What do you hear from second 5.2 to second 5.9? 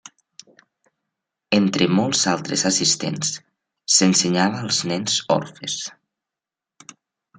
orfes.